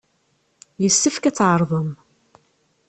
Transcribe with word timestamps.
Yessefk 0.83 1.23
ad 1.25 1.35
tɛerḍem! 1.35 1.89